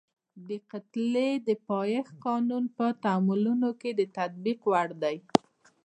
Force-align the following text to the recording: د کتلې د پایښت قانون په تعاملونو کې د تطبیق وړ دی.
د 0.47 0.49
کتلې 0.71 1.31
د 1.47 1.49
پایښت 1.67 2.13
قانون 2.25 2.63
په 2.77 2.85
تعاملونو 3.03 3.69
کې 3.81 3.89
د 3.99 4.01
تطبیق 4.17 4.59
وړ 4.71 4.89
دی. 5.03 5.17